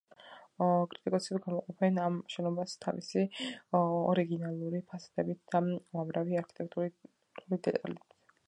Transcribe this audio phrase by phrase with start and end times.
[0.93, 3.27] კრიტიკოსები გამოყოფენ ამ შენობას თავისი
[3.81, 5.65] ორიგინალური ფასადით და
[6.01, 8.15] უამრავი არქიტექტურული დეტალით.